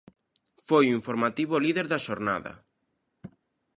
[0.67, 2.53] Foi o informativo líder da xornada.